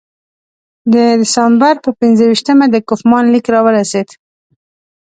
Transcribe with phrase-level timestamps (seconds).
[0.93, 4.09] د ډسامبر پر پنځه ویشتمه د کوفمان لیک راورسېد.